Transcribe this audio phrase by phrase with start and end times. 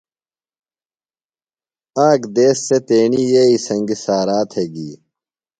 [2.07, 4.89] آک دیس سےۡ تیݨیۡیئیئۡی سنگیۡ سارا تھےۡ گی۔